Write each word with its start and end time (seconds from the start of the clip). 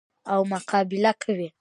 او 0.33 0.41
مقابله 0.53 1.11
کوي. 1.23 1.49